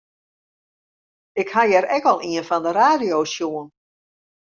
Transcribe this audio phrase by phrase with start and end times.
[1.41, 3.67] Ik ha hjir ek al ien fan de radio sjoen.